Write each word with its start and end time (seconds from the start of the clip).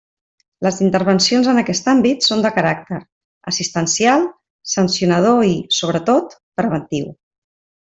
Les 0.67 0.77
intervencions 0.85 1.49
en 1.51 1.61
aquest 1.63 1.89
àmbit 1.93 2.25
són 2.29 2.41
de 2.47 2.53
caràcter: 2.57 2.99
assistencial, 3.53 4.27
sancionador 4.75 5.49
i, 5.53 5.57
sobretot, 5.83 6.39
preventiu. 6.63 7.17